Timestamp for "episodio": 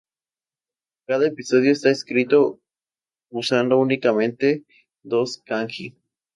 1.27-1.71